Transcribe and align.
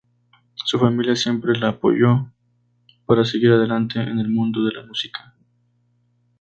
Su 0.55 0.79
familia 0.79 1.15
siempre 1.15 1.53
la 1.59 1.67
apoyó 1.69 2.27
para 3.05 3.23
seguir 3.23 3.51
adelante 3.51 3.99
en 4.01 4.17
el 4.17 4.29
mundo 4.29 4.65
de 4.65 4.73
la 4.73 4.83
música. 4.83 5.35